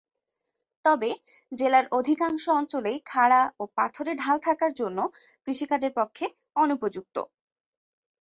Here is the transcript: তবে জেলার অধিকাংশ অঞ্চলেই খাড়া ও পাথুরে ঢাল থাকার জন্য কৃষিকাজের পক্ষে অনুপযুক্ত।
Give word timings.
তবে 0.85 1.09
জেলার 1.51 1.85
অধিকাংশ 1.91 2.43
অঞ্চলেই 2.59 2.97
খাড়া 3.05 3.41
ও 3.59 3.73
পাথুরে 3.77 4.13
ঢাল 4.15 4.37
থাকার 4.47 4.71
জন্য 4.73 4.99
কৃষিকাজের 5.45 5.93
পক্ষে 5.99 6.25
অনুপযুক্ত। 6.55 7.15